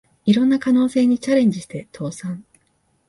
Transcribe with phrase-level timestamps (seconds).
[0.25, 2.43] いろんな可能性にチャレンジして倒産